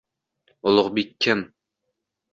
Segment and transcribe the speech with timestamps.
[0.67, 1.39] Ulugʼbek kim?